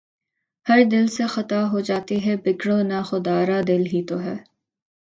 ہر 0.67 0.79
دل 0.91 1.07
سے 1.07 1.23
خطا 1.27 1.61
ہو 1.71 1.79
جاتی 1.79 2.17
ہے، 2.25 2.35
بگڑو 2.37 2.77
نہ 2.83 3.01
خدارا، 3.05 3.59
دل 3.67 3.83
ہی 3.93 4.01
تو 4.03 4.19
ہے 4.21 4.35